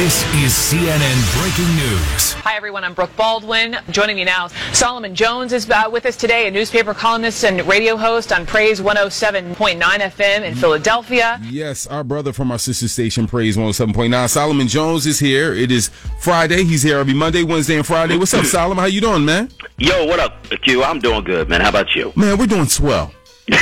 [0.00, 2.32] This is CNN Breaking News.
[2.32, 2.84] Hi, everyone.
[2.84, 3.76] I'm Brooke Baldwin.
[3.90, 7.98] Joining me now, Solomon Jones is uh, with us today, a newspaper columnist and radio
[7.98, 11.38] host on Praise 107.9 FM in Philadelphia.
[11.42, 14.30] Yes, our brother from our sister station, Praise 107.9.
[14.30, 15.52] Solomon Jones is here.
[15.52, 15.88] It is
[16.18, 16.64] Friday.
[16.64, 18.16] He's here every Monday, Wednesday, and Friday.
[18.16, 18.78] What's up, Solomon?
[18.78, 19.50] How you doing, man?
[19.76, 20.82] Yo, what up, Q?
[20.82, 21.60] I'm doing good, man.
[21.60, 22.10] How about you?
[22.16, 23.12] Man, we're doing swell.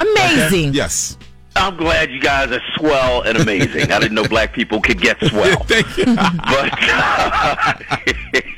[0.00, 0.72] Amazing.
[0.72, 1.18] Yes.
[1.64, 3.90] I'm glad you guys are swell and amazing.
[3.90, 5.60] I didn't know black people could get swell.
[5.60, 6.04] Thank you.
[6.04, 6.78] But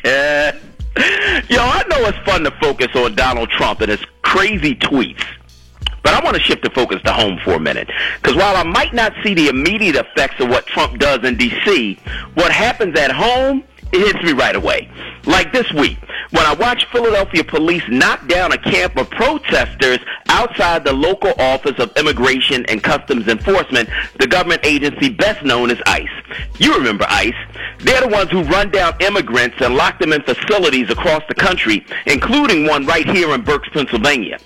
[1.48, 5.24] yo, I know it's fun to focus on Donald Trump and his crazy tweets.
[6.02, 7.88] But I want to shift the focus to home for a minute.
[8.20, 12.00] Because while I might not see the immediate effects of what Trump does in D.C.,
[12.34, 14.90] what happens at home, it hits me right away.
[15.24, 15.98] Like this week,
[16.30, 21.78] when I watched Philadelphia police knock down a camp of protesters outside the local Office
[21.78, 26.08] of Immigration and Customs Enforcement, the government agency best known as ICE.
[26.58, 27.34] You remember ICE.
[27.80, 31.86] They're the ones who run down immigrants and lock them in facilities across the country,
[32.06, 34.38] including one right here in Berks, Pennsylvania.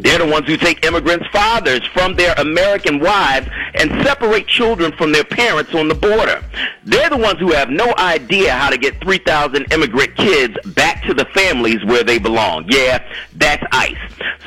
[0.00, 5.12] They're the ones who take immigrants' fathers from their American wives and separate children from
[5.12, 6.42] their parents on the border.
[6.84, 11.14] They're the ones who have no idea how to get 3,000 immigrant kids back to
[11.14, 12.64] the families where they belong.
[12.68, 13.04] Yeah,
[13.36, 13.96] that's ICE.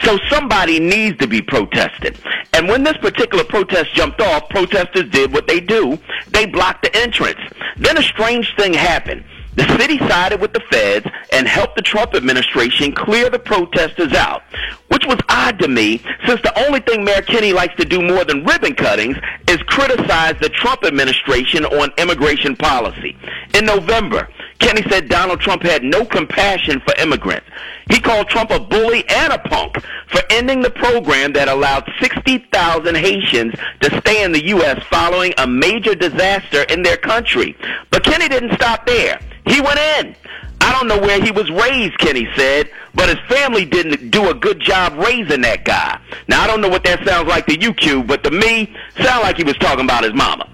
[0.03, 2.17] So somebody needs to be protested.
[2.53, 5.97] And when this particular protest jumped off, protesters did what they do.
[6.29, 7.39] They blocked the entrance.
[7.77, 9.23] Then a strange thing happened.
[9.55, 14.43] The city sided with the feds and helped the Trump administration clear the protesters out,
[14.87, 18.25] which was odd to me since the only thing Mayor Kenney likes to do more
[18.25, 23.15] than ribbon cuttings is criticize the Trump administration on immigration policy.
[23.53, 24.27] In November,
[24.59, 27.45] Kenney said Donald Trump had no compassion for immigrants.
[27.91, 29.75] He called Trump a bully and a punk
[30.07, 34.81] for ending the program that allowed 60,000 Haitians to stay in the U.S.
[34.85, 37.55] following a major disaster in their country.
[37.91, 39.19] But Kenney didn't stop there.
[39.45, 40.16] He went in.
[40.61, 44.33] I don't know where he was raised, Kenney said, but his family didn't do a
[44.33, 46.00] good job raising that guy.
[46.29, 49.23] Now, I don't know what that sounds like to you, Q, but to me, sound
[49.23, 50.50] like he was talking about his mama.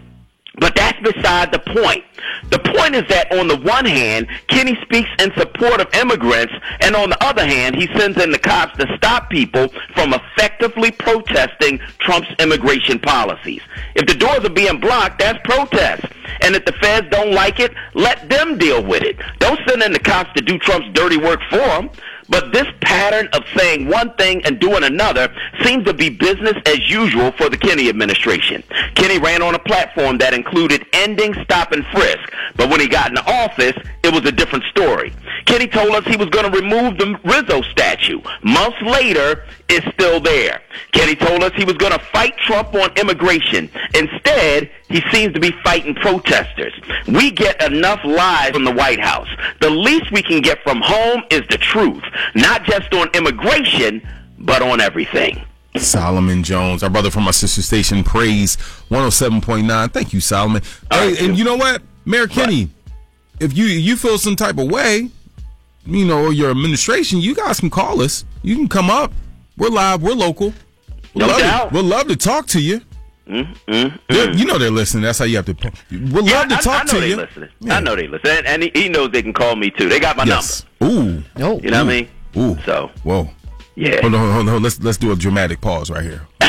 [0.60, 2.04] But that's beside the point.
[2.50, 6.96] The point is that on the one hand, Kenney speaks in support of immigrants, and
[6.96, 11.80] on the other hand, he sends in the cops to stop people from effectively protesting
[12.00, 13.62] Trump's immigration policies.
[13.96, 16.06] If the doors are being blocked, that's protest.
[16.42, 19.18] And if the feds don't like it, let them deal with it.
[19.40, 21.90] Don't send in the cops to do Trump's dirty work for him.
[22.30, 25.34] But this pattern of saying one thing and doing another
[25.64, 28.64] seems to be business as usual for the Kenney administration.
[29.00, 33.08] Kenney ran on a platform that included ending stop and frisk, but when he got
[33.10, 35.14] into office, it was a different story.
[35.46, 38.20] Kenney told us he was going to remove the Rizzo statue.
[38.44, 40.62] Months later, it's still there.
[40.92, 43.70] Kenney told us he was going to fight Trump on immigration.
[43.94, 46.74] Instead, he seems to be fighting protesters.
[47.08, 49.30] We get enough lies from the White House.
[49.62, 52.04] The least we can get from home is the truth,
[52.36, 54.06] not just on immigration,
[54.40, 55.46] but on everything.
[55.78, 58.58] Solomon Jones, our brother from our sister station, Praise
[58.90, 59.92] 107.9.
[59.92, 60.62] Thank you, Solomon.
[60.92, 61.82] Hey, and you know what?
[62.06, 62.70] Mayor Kenney,
[63.40, 65.10] if you you feel some type of way,
[65.86, 68.26] you know, or your administration, you guys can call us.
[68.42, 69.12] You can come up.
[69.58, 70.02] We're live.
[70.02, 70.54] We're local.
[71.14, 71.70] We'd No love doubt.
[71.70, 72.82] To, we'd love to talk to you.
[73.28, 73.96] Mm-hmm.
[74.10, 75.04] They're- You know they're listening.
[75.04, 75.54] That's how you have to.
[75.92, 77.16] We'd Yeah, love to I, talk I know to they you.
[77.18, 77.50] listening.
[77.60, 77.76] Yeah.
[77.76, 79.88] I know they listen, and, and he, he knows they can call me too.
[79.88, 80.66] They got my Yes.
[80.84, 81.24] Ooh.
[81.38, 81.60] Oh.
[81.62, 82.10] You know what I mean?
[82.38, 82.58] Ooh.
[82.66, 83.30] So Whoa.
[83.80, 84.02] Yeah.
[84.02, 84.64] Hold on, hold on, hold on.
[84.64, 86.28] Let's let's do a dramatic pause right here.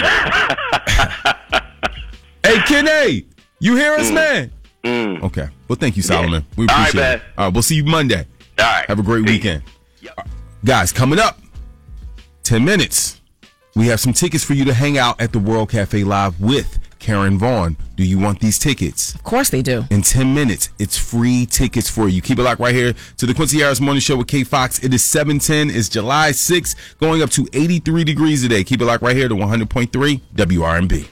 [2.44, 3.26] hey, Kenney,
[3.60, 4.50] you hear us, man?
[4.84, 5.48] Okay.
[5.68, 6.44] Well, thank you, Solomon.
[6.56, 6.70] We Mm.
[6.70, 7.22] All right, appreciate it.
[7.38, 8.26] All right, we'll see you Monday.
[8.58, 8.84] All right.
[8.88, 9.34] Have a great Peace.
[9.36, 9.62] weekend.
[10.64, 11.38] Guys, coming up,
[12.42, 13.20] 10 minutes.
[13.76, 16.79] We have some tickets for you to hang out at the World Cafe Live with
[17.00, 17.76] Karen Vaughn.
[17.96, 19.14] Do you want these tickets?
[19.14, 19.84] Of course they do.
[19.90, 22.22] In 10 minutes, it's free tickets for you.
[22.22, 24.78] Keep it locked right here to the Quincy Harris Morning Show with K Fox.
[24.84, 25.76] It is 710.
[25.76, 28.62] It's July 6th, going up to 83 degrees today.
[28.62, 31.08] Keep it locked right here to 100.3 WRNB.